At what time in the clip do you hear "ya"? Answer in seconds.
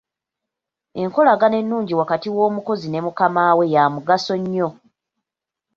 3.73-3.83